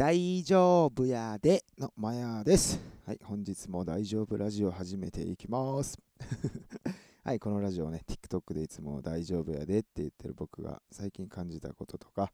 [0.00, 2.80] 大丈夫やでのまやです。
[3.06, 5.98] はい、本日も大丈夫ラジオ始めていきます。
[7.22, 12.32] はい、このラジオね、TikTok でいつも大丈夫やでって言ってる僕が最近感じたこととか、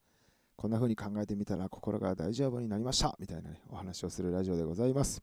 [0.55, 5.21] こんな風に考えてみたら心が大丈夫になりましたみたいなね、お話をするラジオでございます。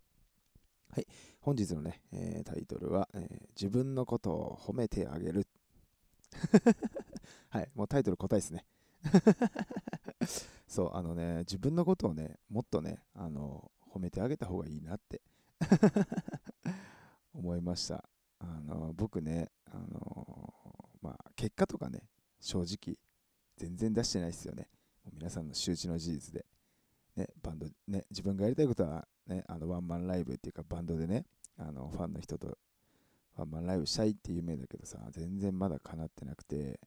[0.90, 1.08] はい、
[1.40, 5.48] 本日のね、えー、タイトルは、えー、自分のことを褒めてあげる。
[7.48, 8.66] はい、もうタイトル答えですね。
[10.68, 15.22] そう、あのね、自分のことをね、もっとね、あの、褒めてあげた方がいいなって
[17.34, 18.10] 思いました。
[18.40, 20.54] あの、僕ね、あの、
[21.02, 22.98] まあ、結果とかね、正直、
[23.58, 24.70] 全然出してないですよね。
[25.12, 26.46] 皆さんの周知の事実で。
[27.16, 31.26] ね、バンド、ね、自分がやりたいことは、ね、あの、ワンマンライブっていうか、バンドでね、
[31.58, 32.58] あの、ファンの人と
[33.36, 36.80] ワンマンライブしたいっていう夢だけどさ、全然まだ叶ってなくて、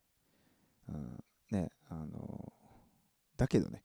[0.88, 2.52] うん、ね、あの、
[3.36, 3.82] だけどね、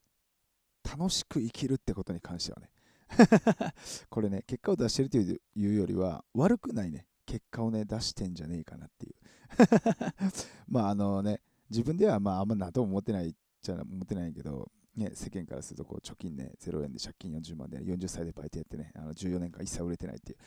[0.84, 2.70] 楽しく生きるってことに関してはね、
[4.10, 9.16] これね、結果を出してるというよりは、悪くないね、結果をね、出してんじゃねえかなっていう。
[10.68, 20.38] まあ、あのね、自分ではまあ、あんまなとも思ってないじゃ思ってないけど、ね、世間からするとこう貯金ね、0円で借金40万で、40歳でバイトやってね、あの14年間一切売れてないっていう。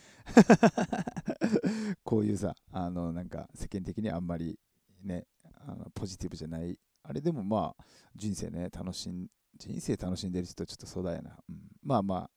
[2.04, 4.58] こういうさ、あのなんか世間的にあんまり
[5.02, 5.26] ね、
[5.66, 7.84] あのポジティブじゃないあれでもまあ、
[8.16, 11.36] 人生ね、楽しん、人生楽しんでる人ちょっとそうだよな。
[11.48, 12.30] うん、まあまあ、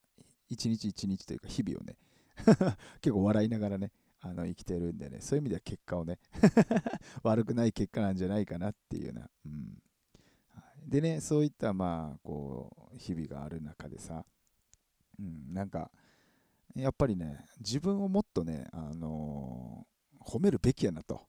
[0.50, 1.96] 一日一日というか日々をね、
[3.02, 6.20] 結構笑いながらね、あの生きてるんでね、そういう意味では結果をね、
[7.24, 9.30] 悪くない結果なんじゃないかなっていうような。
[9.46, 9.82] うん、
[10.86, 14.26] でね、そういったまあ、こう、日々がある中でさ、
[15.18, 15.90] うん、なんか、
[16.76, 21.26] やっぱりね、自分をもっとね、あのー、褒めるべきやなと。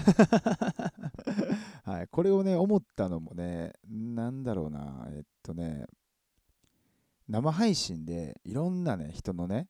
[1.84, 5.86] はい、これをね、思ったのもね、なんだろうな、えっとね、
[7.28, 9.68] 生配信でいろんなね、人のね、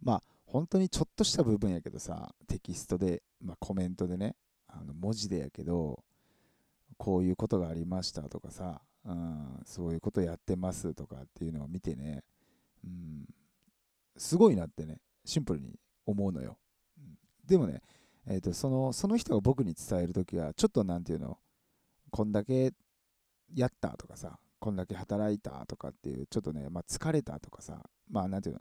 [0.00, 4.36] まあ、本当にちょっとした部分やけどさ、テキストで、まあ、コメントでね、
[4.68, 6.02] あの文字でやけど、
[6.96, 12.22] こういうことがありましたとかさ、うん、そういうことやってますとかっていうのを見てね、
[12.84, 13.24] うん、
[14.16, 16.58] すごいなってね、シンプルに思うのよ。
[16.98, 17.16] うん、
[17.46, 17.82] でもね、
[18.26, 21.38] えーと、そのその人が僕に伝えるときは、ちょっとなんていうの、
[22.10, 22.72] こんだけ
[23.54, 28.60] やったとかさ、こんだけ働いたとかっていう、ちょっとね、まあ、疲れたとかさ、まあなんていうの、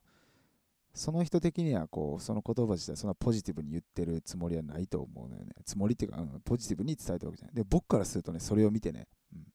[0.93, 5.51] その人的にはこう、その言葉自体、そんなポジティブに言ってるつもりはないと思うのよね。
[5.65, 7.55] つもりっていうか、うん、ポジティブに伝えたわけじゃない。
[7.55, 9.45] で、僕からするとね、それを見てね、うん、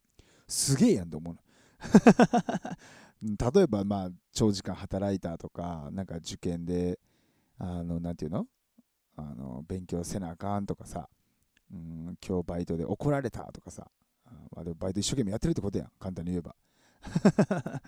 [0.46, 1.40] すげえやんと思うの。
[3.52, 7.00] 例えば、まあ、長時間働いたとか、なんか受験で、
[7.58, 8.46] あの、なんていうの
[9.16, 11.08] あの勉強せなあかんとかさ、
[11.72, 13.86] うん、今日バイトで怒られたとかさ、
[14.54, 16.54] まあ、でもバイト一生懸命やってるってことやん、簡単に言えば。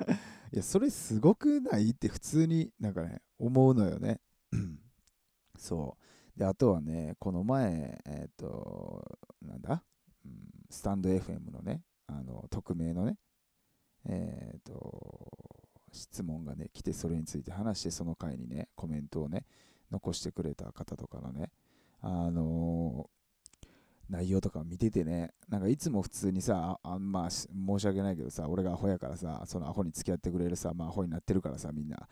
[0.52, 4.20] いや、それすごくないって普通になんかね、思うのよね。
[5.58, 5.96] そ
[6.36, 6.38] う。
[6.38, 9.82] で、あとはね、この前、えっ、ー、と、なんだ、
[10.24, 10.32] うん、
[10.70, 13.16] スタンド FM のね、あの、匿名のね、
[14.04, 15.32] えっ、ー、と、
[15.92, 19.46] 質問がね、来て、それについて話して、その回にね、コメントをね、
[19.90, 21.50] 残してくれた方とかのね、
[22.00, 23.08] あの、
[24.08, 32.08] 内容とか見ててね、なんかいつも普通にさ、あんま申し訳ないけどさ、俺がアホやからさ、そのアホに付き合ってくれるさ、まあアホになってるからさ、みんな。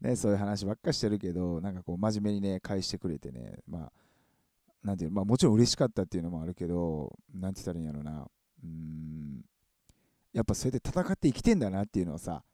[0.00, 3.92] ね、そういう話ばっかしてるけど、なんかこう真面目にね、返してくれてね、まあ、
[4.84, 8.28] なんていうの、まあもちろん嬉しかったっていうのもあるけど、なんて言ったらいいんやろな、
[8.62, 9.44] うーん、
[10.32, 12.44] やっぱそれで戦って生きてんだなっていうのをさ、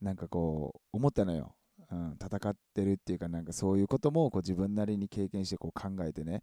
[0.00, 1.54] なんかこう、思ったのよ。
[1.90, 6.42] うん、戦ってるっていうかなんかそういうこともこう自分なりに経験してこう考えてね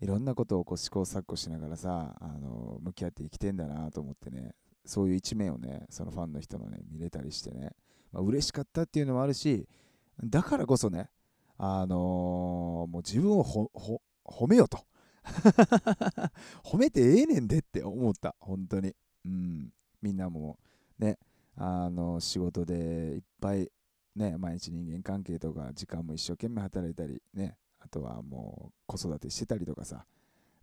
[0.00, 4.54] いろんなことをこう試行錯誤しながらさあの向き合って生きてんだなと思ってね
[4.86, 7.72] そういう一面をねそのファンの人のね見れたりしてね、
[8.12, 9.68] まあ、嬉しかったっていうのもあるし
[10.24, 11.10] だからこそね
[11.58, 14.78] あのー、もう自分を褒めよと。
[16.64, 18.36] 褒めてええねんでって思った。
[18.38, 18.94] 本当に。
[19.24, 19.72] うん。
[20.00, 20.60] みんなも
[20.98, 21.18] ね
[21.56, 23.68] あの仕事でいっぱい
[24.18, 30.04] ね、毎日人間関係とか時間も一生懸命働いたり、ね、あとはもう子育てしてたりとかさ、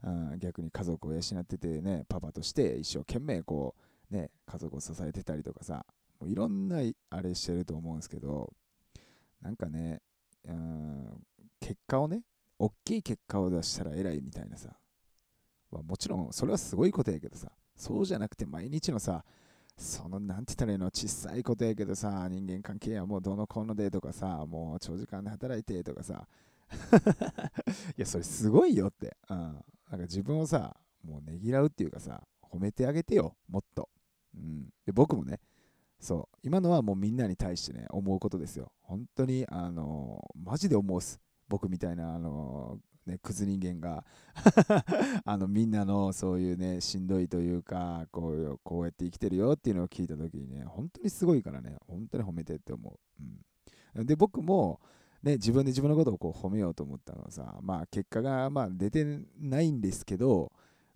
[0.04, 3.74] うん、逆に家族を養っててね、パパとして一生懸命こ
[4.12, 5.86] う、ね、家族を支えてたりとかさ、
[6.20, 6.80] もういろんな
[7.10, 8.52] あれしてると思うんですけど、
[9.42, 10.02] なんかね、
[10.48, 11.24] うん、
[11.62, 12.24] 結果をね、
[12.60, 14.70] 大きい結果を出したら偉いみたいなさ、
[15.72, 19.24] まあ、もちろんそれはすごいことやけどさ、そうじゃなくて毎日のさ、
[19.78, 26.28] その、なんて言ったらいいの、小さいことやけどさ、人間関係はもうどのこのでとかさ、もう長時間で働いてとかさ、
[27.98, 29.18] いや、それすごいよって。
[29.30, 29.38] うん。
[29.38, 29.56] なん
[29.90, 33.90] か自分をさ、もうねぎらうっていうかさ、褒めてあげてよ、もっと。
[34.36, 34.70] うん。
[34.86, 35.40] で、僕もね、
[36.00, 44.04] そう今のはもうみんなに対してね思うことですよ本当にあのマジで思うっす僕みたいなあのね、クズ人間が
[45.26, 53.24] あのみんなのそういうねしんどいというかこうこうやって生きてるよっていうのを聞いた時にね本当にすごいからね本当に褒めてって思う、
[54.00, 54.80] うん、で僕も
[55.26, 59.04] ね、自分で自分のことをこう褒めようと思ったのはさ、まあ結果がまあ出て
[59.40, 60.52] ないんですけど、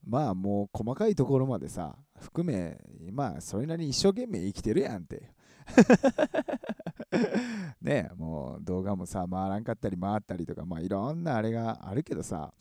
[0.05, 2.77] まあもう細かいところまでさ、含め、
[3.11, 5.31] まあそれなりに一生懸命生きてるやんって。
[7.81, 12.53] ねもう動画もさ、回らんかったり回ったりとか、まあいろんなあれがあるけどさ、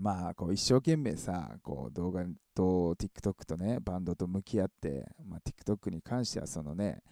[0.00, 2.24] まあこう一生懸命さ、こう動画
[2.54, 7.02] と TikTok とね、バンドと向き合って、まあ、TikTok に関してはそのね、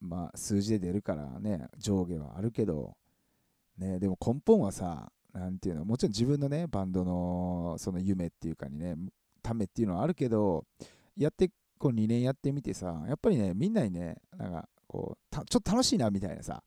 [0.00, 2.96] まあ、数字で出るからね、上下はあるけど、
[3.78, 8.96] ね、でも根本はさ、なんていうの、もちろん自分のね、バンドのその夢っていうかにね、
[9.42, 10.64] ためっていうのはあるけど、
[11.16, 11.50] やって、
[11.80, 16.62] こう2年やってみてさ、やっぱりね、みんなにね、なんか、こう、ちょっと楽しいなみたいなさ、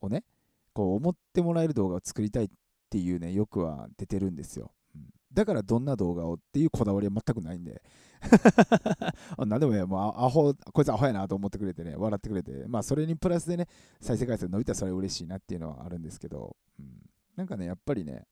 [0.00, 0.24] をね、
[0.72, 2.48] こう思ってもらえる動画を作りたいっ
[2.88, 4.72] ていうね、よくは出てるんですよ。
[4.94, 5.08] うん。
[5.30, 7.82] だからどんな動画をっていうこだわりは全くないんで。
[9.36, 13.68] 何でもね、もうアホ、こいつアホやなと思ってくれてね、笑ってくれて、まあそれにプラスでね、
[14.00, 18.26] 再生回数伸びたらそれ嬉しいなっていうのはあるんですけど、うん、なんかね、やっぱりね、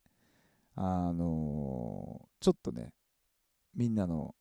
[0.74, 2.94] あのー、ちょっとね、
[3.74, 4.34] みんなの、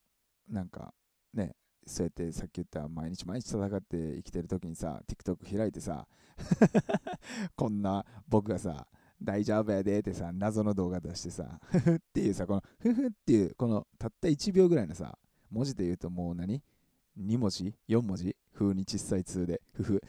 [0.48, 0.94] なんか
[1.34, 6.08] ね、そうやってさっき言った毎日毎日戦って生きてる時にさ、TikTok 開いてさ、
[7.56, 8.88] こんな僕がさ、
[9.22, 15.18] 大丈夫やでってさ、謎の動画出してさ、ふふっていうさ、このふふっていう、このたった1秒ぐらいのさ、
[15.50, 16.62] 文字で言うともう何
[17.18, 18.36] ?2 文字 ?4 文字？
[18.54, 20.02] 風に小さい2で、ふふ。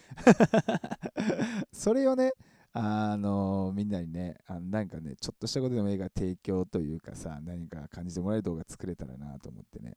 [1.73, 2.33] それをね、
[2.77, 9.95] あのみんなにねあの、なんかね、ちょっとしたことでも映画提供というかさ、何か感じてもらえる動画作れたらなと思ってね。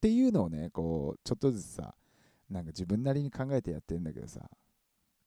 [0.00, 1.94] っていうのをね、こう、ちょっとずつさ、
[2.48, 4.48] なんか自分なりに考えてやってるんだけどさ、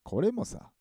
[0.01, 0.71] これもさ、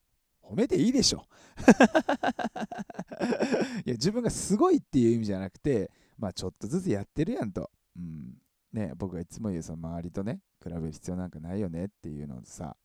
[0.42, 1.26] 褒めていいでしょ。
[3.84, 8.36] いや自分がすごいっていう意味じゃなくてまあちょっとずつやってるやんと、うん、
[8.72, 12.76] ね僕がいつも言うその周りとね比べる必要なんかないよねっていうのでさ、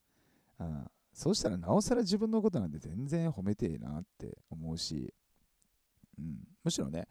[0.59, 5.13] うん、そうしたらなおさら自分のことなんて全然褒めてええなって思うし、
[6.19, 7.07] うん、むしろね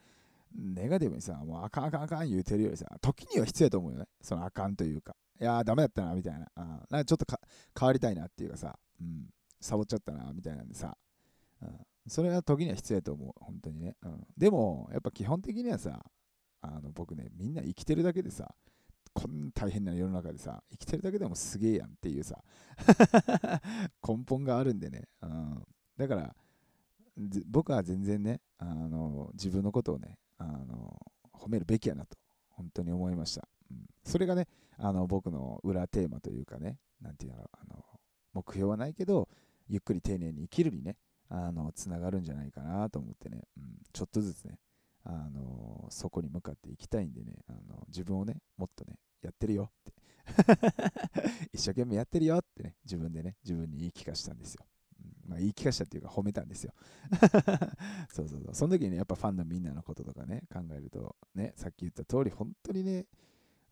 [0.54, 4.06] ネガティブにさ、もうあかんあかんあかん言うてるよりさ、時には必要やと思うよね。
[4.20, 7.26] そのあかんというか、いやーダメだったなみたいな、うん、なんかちょっと
[7.78, 9.26] 変わりたいなっていうかさ、うん、
[9.60, 10.96] サボっちゃったなみたいなんでさ、
[11.62, 11.70] うん、
[12.08, 13.32] それは時には必要やと思う。
[13.36, 16.02] 本当にね、うん、でもやっぱ基本的にはさ
[16.62, 18.54] あの僕ねみんな生きてるだけでさ
[19.12, 22.42] こんな大変な世の中でさ生きてるだけでもすげえやんっていうさ
[24.06, 25.64] 根本があるんでね、うん、
[25.96, 26.36] だから
[27.46, 31.00] 僕は全然ねあの自分のことをねあの
[31.34, 32.16] 褒めるべきやなと
[32.50, 34.46] 本当に思いました、うん、それがね
[34.78, 37.84] あの僕の裏テーマというかねなんていうのあの
[38.32, 39.28] 目標はないけど
[39.68, 40.96] ゆっくり丁寧に生きるにね、
[41.28, 44.58] あの、つながるんじゃないかなと思ってね、うん、ちょっとずつね、
[45.04, 49.92] あのそこに向かっていきたいんでね、あの自分をね、もっとね、やってるよって。
[51.52, 54.65] 一生懸命やってるよってね、自分でね、自分に言い聞かせたんですよ。
[55.26, 56.72] まあ、言い聞かせたっていうか褒めたんですよ。
[58.12, 58.54] そうそうそう。
[58.54, 63.06] その時に、やっぱファンのみんなのこととかね、考えると、ね、さっき言った通り、本当にね、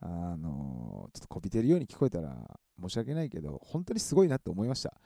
[0.01, 5.01] あのちょっとこびてるように聞こえたら申し訳ないけど、本当にすごいなって思いました。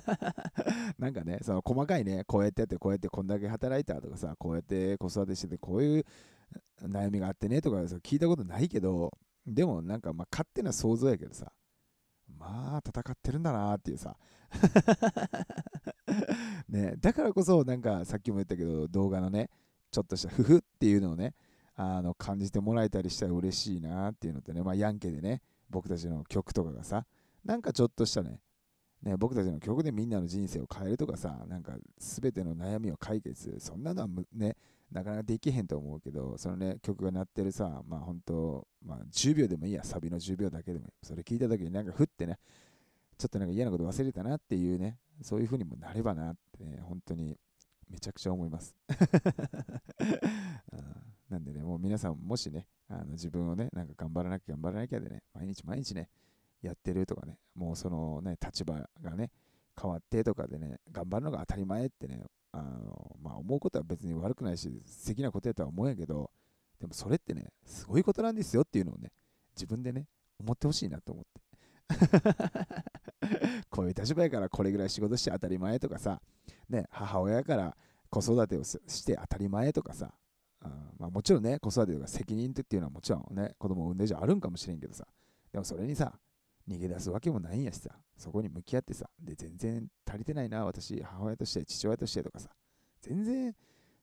[0.98, 6.04] なんかね、その細かいね、こうやってやって、こうやってこんだけ働いたとかさ、こうやって子育てしてて、こういう
[6.82, 9.12] 悩みがあってねとか聞いたことないけど、
[9.46, 11.52] でもなんかまあ勝手な想像やけどさ、
[12.38, 14.16] まあ戦ってるんだなっていうさ
[16.68, 19.48] ね、だからこそなんかさっきも言ったけど動画のね
[19.90, 21.34] ちょっとしたふふっていうのをね
[21.76, 27.04] あの感じてもらえたりしたら嬉しいなっていうのとね、まあ、ヤンケでね、僕たちの曲とかがさ、
[27.44, 28.38] なんかちょっとしたね、
[29.02, 34.56] ね僕たちの曲でみんなの人生を変えるとかさ、なんか全ての悩みを解決、そんなのはね、
[34.92, 40.92] なかなかできへんと思うけど、そのね、曲が鳴ってるさ、まあ本当、まあ10秒でもいいや、サビの10秒だけでもいい。
[41.02, 42.38] それ聞いた時になんかふってね、
[43.16, 47.36] ちょっとなんか嫌なこと忘れたなっていうね、そういう風にもなればなってね、本当に
[47.88, 48.74] めちゃくちゃ思います。
[51.28, 56.10] なんでね、もう皆さん、もしね、あの自分をね、なんか頑張らなきゃ頑張らなきゃでね、毎日毎日ね、
[56.62, 59.30] やってるとかね、もうそのね、立場がね、
[59.80, 66.30] 変わってとかでね、頑張るのが当たり前ってね、あのまあ、思うことは別に悪くないし、素敵なことやとは思うんやけど、
[66.80, 69.10] でもそれってね、すごいことなんですよっていうのをね、
[69.56, 70.06] 自分でね、
[70.38, 71.42] 思ってほしいなと思って。
[73.70, 76.20] こういう立場やからこれぐらい仕事して当たり前とかさ、
[76.68, 77.76] ね、母親から
[78.10, 80.14] 子育てをして当たり前とかさ、
[80.98, 85.06] まあ、もちろんね、子育てとか責任っていうのはもちろんね、子供を産んで以上あるんかもしれんけどさ、
[85.52, 86.18] でもそれにさ、
[86.68, 92.50] 逃げ出すわけもないんやしさ、そこに向き合ってさ、で、全然足りてないな、私、母親として、父親としてとかさ、
[93.02, 93.54] 全然、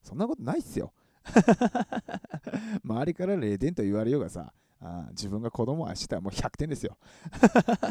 [0.04, 0.94] そんなことないっすよ。
[2.84, 6.98] 周りから0点と言われようがさ、あ自分が子供を愛してたらもう100点ですよ。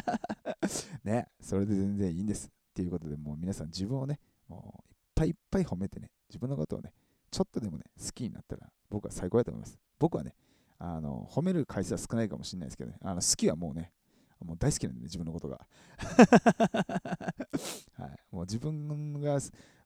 [1.04, 2.48] ね、それで全然いいんです。
[2.48, 4.18] っていうことで、もう皆さん自分をね、
[4.48, 6.92] もういっぱいいっぱい褒めてね、自分のことをね、
[7.30, 9.78] ちょっとでもね、好きになったら僕は最高だと思います。
[9.98, 10.34] 僕はね、
[10.78, 13.92] あの褒める回数は少ないかもしれないですけどね、あの好きはもうね、
[14.44, 15.66] もう大好きなんで、ね、自分のことが。
[17.98, 19.38] はい、もう自分が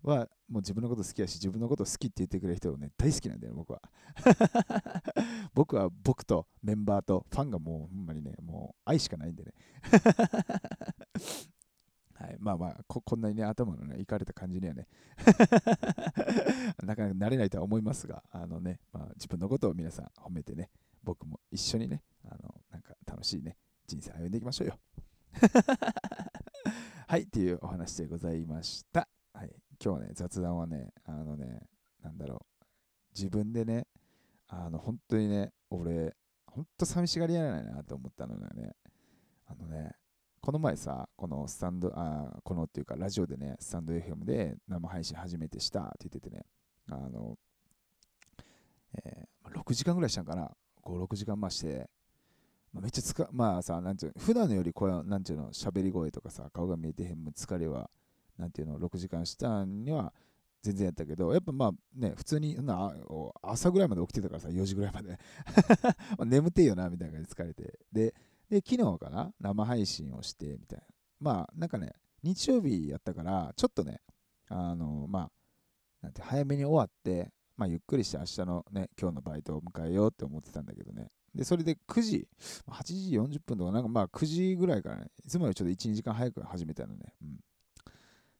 [0.04, 3.80] はもう自分のこと好きやし、自分のこと好きって言ってくれる人をね、大好きなんだよ、僕は。
[5.54, 9.52] 僕は僕とメンバーとファンがもうほんまにね、もう愛しかないんでね。
[12.14, 14.86] はい、まあまあこ、こんなにね、頭のね、いかれた感じにはね、
[16.82, 20.70] なかなか慣れないとは思いますが、あのね、まあ、自分のことを皆さん褒めてね、
[21.02, 23.56] 僕も一緒にね、あのなんか楽しいね、
[23.86, 24.78] 人生歩んでいきましょうよ。
[27.06, 29.08] はい、っていうお話でございました。
[29.84, 31.60] 今日はね、雑談はね、あのね、
[32.02, 32.64] なんだろう、
[33.14, 33.86] 自分でね、
[34.48, 36.14] あの、本当にね、俺、
[36.46, 38.72] 本当寂しがり屋ないなと思ったのがね、
[39.46, 39.92] あのね、
[40.40, 46.46] この前さ、このスタンド、あこのっていうか、ラジオでね、スタンド FM で生配信初めてしたって言っててね、
[46.88, 47.36] あの、
[48.94, 50.50] えー、6時間ぐらいしたんかな、
[50.82, 51.90] 5、6時間増して、
[52.72, 57.90] ま、めっちゃつか、まあさ、なんていうの、普段のより声、なんていうの、喋り声とかさ、顔が見えてへんも疲れは、
[58.38, 60.12] なんていうの、6時間したには
[60.62, 62.94] 全然やったけど、やっぱまあね、普通にな
[63.42, 65.18] 朝ぐらいまで起きてたからさ、4時ぐらいまで
[66.24, 67.78] 眠てえよな、みたいな感じで疲れて。
[67.92, 68.14] で、
[68.48, 70.84] で昨日かな、生配信をして、みたいな。
[71.20, 74.00] まあ、なんかね、日曜日やったから、ちょっとね、
[74.48, 75.32] あの、まあ、
[76.02, 81.08] なんて早めに終わって、まあ、ゆっくりして明日のね、今日のバイトを迎えようって思ってたんだけどね。
[81.34, 82.28] で、それで9時、
[82.68, 87.14] 8時40分とか、なんかまあ9時ぐらいからね、いつもよりちょっと1、2時間早く始めたのね。
[87.22, 87.33] うん。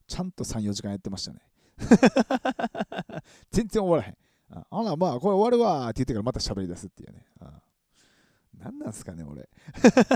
[0.07, 1.39] ちゃんと3、4時間やってましたね。
[3.51, 4.17] 全然終わらへん。
[4.49, 7.25] あら、まあ、これ終わるわって言ってからまた喋り出すっていうね。
[7.39, 7.61] あ
[8.57, 9.49] 何なんすかね、俺。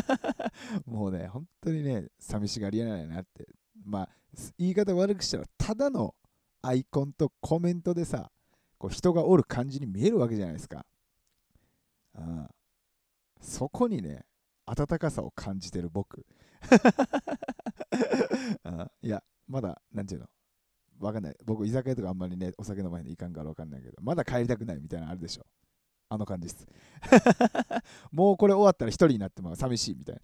[0.85, 3.47] もうね、本当にね、寂しがり屋ないなって。
[3.85, 4.09] まあ、
[4.57, 6.15] 言い方悪くしたら、ただの
[6.61, 8.31] アイコンとコメントでさ、
[8.77, 10.85] こう人がおる感じに見えるわけじゃないですか。
[12.15, 12.49] あ
[13.41, 14.25] そこにね、
[14.65, 16.25] 温かさを感じてる僕。
[18.63, 20.27] あいや、まだ、なんていうの、
[20.99, 21.35] わかんない。
[21.45, 25.45] 僕、居酒屋とかあんまりね、お酒の前に行かんからわかんないけど、まだ帰りたくないみたいなのあるでしょ。
[26.11, 26.67] あの感じです。
[28.11, 30.21] もうこれ終わったら一人になっても寂しいみたいな。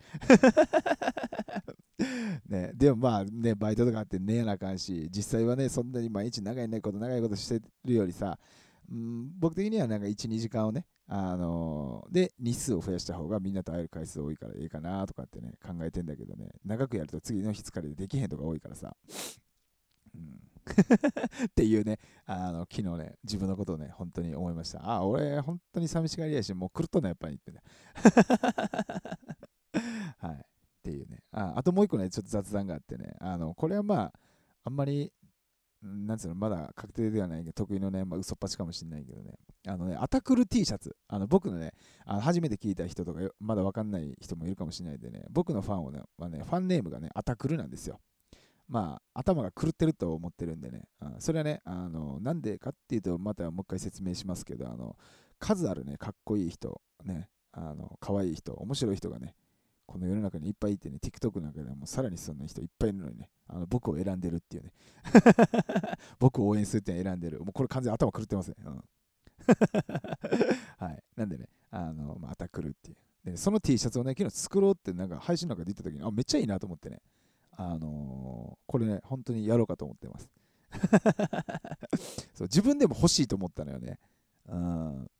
[2.69, 8.39] ね、でもまあね、バイトとかあって寝やなあかんし、実際はね、そんなに毎日長いねこと長いことしてるよりさ、
[8.89, 18.95] うん、僕的にはなんか1、2時間をね、あのー、で、日数を増やした方がみんなと会える回数多いからいいかなとかってね、考えてんだけどね、長くやると次の日疲れてできへんとか多いからさ、
[20.13, 20.39] うん、
[21.45, 24.89] っていうね、あの昨日ね、自分のことをね、本当に思いました。
[24.89, 27.61] あ、俺、本当に寂しがりやし、もう狂っとんな、やっぱりってね。
[30.17, 30.35] はい。
[30.35, 30.37] っ
[30.83, 31.23] ていうね。
[31.31, 34.13] ああともう一個ね、ちょっと雑談があってね、あのこれはまあ、
[34.63, 35.11] あんまり
[35.85, 39.35] なんつうの、まだ確定ではないけど、得意のね、まあ、嘘っぱちかもしれないけどね、
[39.67, 41.73] あのね、アタクル T シャツ、あの僕のね、
[42.05, 47.99] あの初めて聞いた人とか、まだわかんない人もいるかもしれないでね、僕のファンをね、はね、ファンネームがね、アタクルなんですよ。
[48.67, 54.97] まあ、頭が狂ってると思ってるんでね、あそれはね、あの、なんでかっていうと、またもう一回説明しますけど、あの、
[55.37, 59.35] 数あるね、かっこいい人、ね、あの、可愛い人、面白い人がね、
[59.85, 64.73] この世の中にいっぱいいてね、TikTok なんかでもさらにそんな人いっぱいいるのにね、あの僕を選んでるっていうね。
[66.19, 67.39] 僕を応援するって選んでる。
[67.39, 68.55] もうこれ完全に頭狂ってますね。
[68.65, 68.75] うん、
[70.77, 71.03] はい。
[71.15, 73.31] なんでね、あの、また来るっていう。
[73.31, 77.01] で、その T シャツをね、昨日作ろうってなんか配信なんかで言った時に、あ、めっちゃいいなと思ってね、
[77.51, 80.29] あのー、これね、本当にやろうかと思ってます。
[82.33, 83.99] そう自分でも欲しいと思ったのよね。
[84.47, 85.11] うん。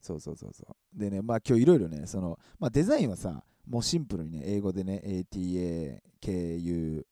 [0.00, 0.98] そうそうそうそう。
[0.98, 7.04] でね、まあ今日いろいろね、その、まあデザインはさ、もうシンプルにね、英語でね、ATA、KU、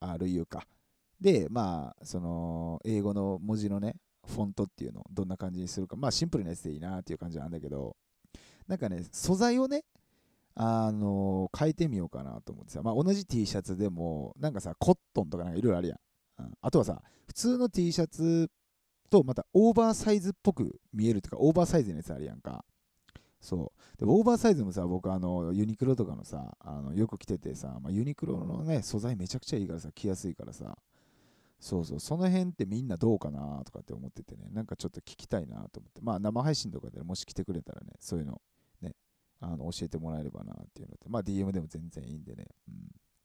[0.00, 0.66] RU か。
[1.20, 3.96] で、まあ、その、英語の文字のね、
[4.28, 7.96] フォントっていうのをどんな感じにするか、まあシンプルなやつでいいなっていう感じなんだけど、
[8.66, 9.84] なんかね、素材をね、
[10.54, 15.98] あの、変えてみようかなと思ってさ、まあ同じ T シャツでも、なんかさ、コットンとかなんかいろいろあるやん。
[16.40, 18.50] うん、あとはさ、普通の T シャツ
[19.10, 22.64] とまたオーバーサイズっぽく見えるとか、オーバーサイズのやつあるやんか。
[23.40, 24.00] そう。
[24.00, 30.76] で、オーバーサイズもさ、僕、あの、ユニクロとかのさ、あのよく着ててさ、まあ、ユニクロのね、素材めちゃくちゃいいからさ、着やすいからさ、
[31.60, 38.40] そうそう、その辺ってみんなどうかなとかって思っててね、なんかちょっと聞きたいなと思って、まあ生配信とかでもし来てくれたらね、そういうの、
[38.80, 38.94] ね、
[39.40, 42.46] あの教えてもらえればなっていうのと、まあ DM でも全然いいんでね。
[42.68, 42.74] うん、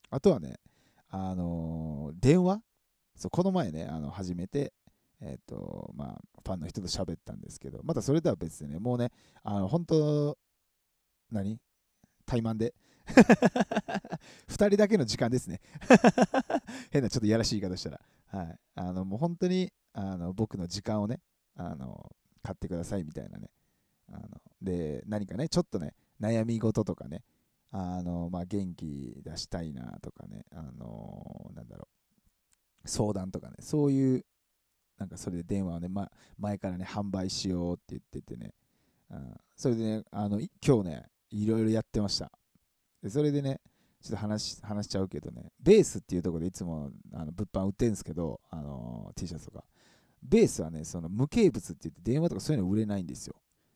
[0.09, 0.55] あとはね、
[1.09, 2.61] あのー、電話？
[3.15, 4.73] そうこの前ね、あの初めて、
[5.23, 9.11] えっ、ー、と、まあ、ファンの人と喋ったんですけど、またそれとは別でね、もうね、
[9.43, 10.37] あの、本当
[11.31, 11.59] 何？
[12.25, 12.73] 怠慢で？
[14.47, 15.59] 2人だけの時間ですね
[16.89, 18.01] 変なちょっとやらしい言い方したら。
[18.27, 18.59] はい。
[18.75, 21.21] あの、もう本当に、あの、僕の時間をね、
[21.55, 22.09] あの、
[22.41, 23.49] 買ってくださいみたいなね。
[24.07, 27.23] あので、何かね、ちょっとね、悩み事とかね、
[27.71, 31.87] あの、まあ、元気出したいなとかね、あの、なんだろ
[32.83, 34.25] う、相談とかね、そういう、
[35.03, 38.53] なんかそれで電話をね、ま、前からね、販売しようって言っててね、
[39.11, 42.31] うん、それでね、あの、今日ね、いろいろやってました。
[43.01, 43.59] でそれでね、
[44.01, 49.65] ちょっと話話しちゃうけどね、ベースっていうところでいつもあの物販売ってるんですけど、あの T シャツとか。
[50.21, 53.35] ベースはね、その無形物って言って電話とかそういうの売れないんですよ。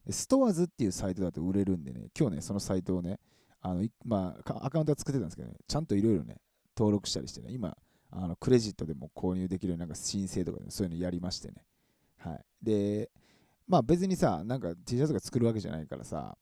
[0.09, 3.19] ストアーズっていうサイトだと売れるんでね、今日ね、そのサイトをね、
[3.59, 6.37] あのまあ、アカウントは作ってたんですけどね、ちゃんといろいろね、
[6.77, 7.75] 登録したりしてね、今、
[8.11, 11.65] あのクレジットでも購入できるようなんか申請とか、ね、そういうのやりましてね。
[12.17, 12.45] はい。
[12.61, 13.09] で、
[13.67, 16.37] まあ別にさ、なんか T シャツが作るわけじゃないからさ、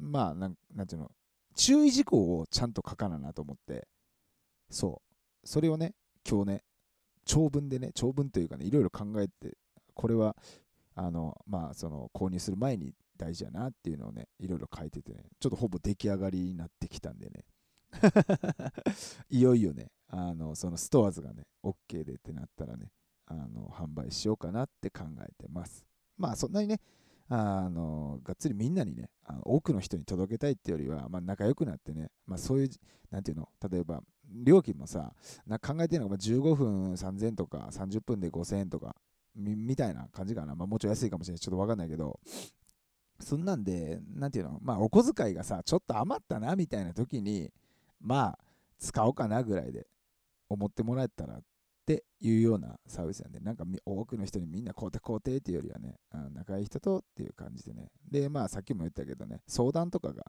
[0.00, 1.10] まあなん、なんていうの、
[1.54, 3.88] 注意事項をちゃんと書かななと思って、
[4.70, 5.02] そ
[5.44, 5.94] う、それをね、
[6.28, 6.64] 今日ね、
[7.24, 9.56] 長文でね、長文というかね、いろいろ考えて、
[9.94, 10.36] これは、
[10.94, 17.44] あの、まあ、その、購入する前に大事やなっていうのをね、いろいろ書いててね、ちょっとほぼ出来上がりになってきたんでね、
[19.28, 22.90] いよいよね、あの、そのストアーズがね、OK でってなったらね、
[23.26, 25.84] あの、販売しようかなって考えてます。
[26.16, 26.80] まあ、そんなにね、
[27.30, 32.70] あのがっつりみんなにねあの多くの人に届けたいっていうよりは、まあ、仲良くなってね、まあ、そういう
[33.10, 34.00] なんていうの例えば
[34.30, 35.12] 料金もさ
[35.46, 38.96] な考えてるのが15分3000とか30分で5000円とか
[39.34, 41.40] みたいな感じかな、まあ、もうちょい安いかもしれない。
[41.40, 42.18] ちょっと分かんないけど
[43.20, 47.50] そんなんでなんていうのまあお小遣いがさちょっと余ったなみたいな時に
[48.00, 48.38] まあ
[48.78, 49.86] 使おうかなぐらいで。
[50.48, 51.40] 思ってもらえたらっ
[51.86, 55.96] ていうようなサービスなんで、なんか多くの人にみんな肯定肯定っていうよりはね、
[56.34, 57.88] 仲いい人とっていう感じでね。
[58.10, 60.24] で、まあさっきも言ったけどね、相談とかが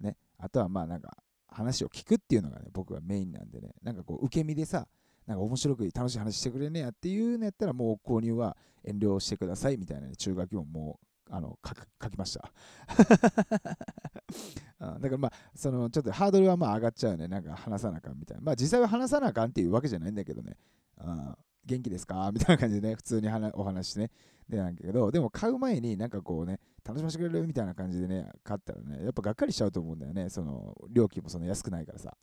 [0.00, 1.16] ね、あとはまあなんか
[1.48, 4.86] 話を聞くっていうのがね、僕はメインなんでね、なんかこう受け身でさ、
[5.26, 10.98] なんか面白く楽しい話してくれねやっていうのやったらもう購入は遠慮してくださいみたいな、ね、中学もも
[11.30, 11.56] うあの
[12.02, 12.50] 書きました
[14.80, 17.28] だからまあそのちょっとハードルはまあ上がっちゃうね。
[17.28, 18.42] なんか話さなあかんみたいな。
[18.42, 20.56] まあ実際は話さなあかんっていうわけじゃないんだけどね。
[20.96, 22.30] あ元気ですか？
[22.34, 24.10] みたいな感じでね、普通にお話してね、
[24.48, 32.16] でなんだけど、でも買う前になんかこうね、楽しませてくれるみたいな感じでね、買ったらね、やっぱがっかりしちゃうと思うんだよね、その料金もそんな安くないからさ。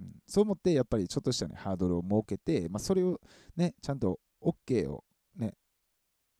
[0.00, 3.20] うん、そう思って、やっぱりちょっとしたね、ハードルを設けて、まあ、それを
[3.56, 5.04] ね、ちゃんと OK を
[5.36, 5.54] ね、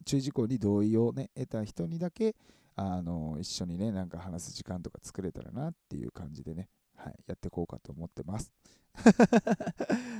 [0.06, 2.34] 注意事項に同意をね、得た人にだけ、
[2.80, 8.52] あの一緒にね、なんか話す時間とか作れたらなっていう感じでね、はい、やっていこうかと思ってます。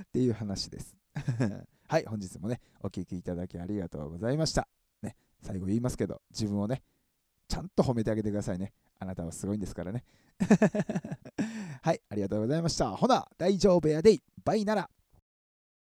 [0.03, 0.97] っていう話です。
[1.87, 4.67] はい、本日もね、お聴きいただきありがとうございました。
[5.03, 6.83] ね、最後言いますけど、自分をね、
[7.47, 8.73] ちゃんと褒めてあげてくださいね。
[8.99, 10.05] あなたはすごいんですからね。
[11.83, 12.91] はい、ありがとうございました。
[12.97, 14.23] ほな、大丈夫やでい。
[14.43, 14.91] バイなら。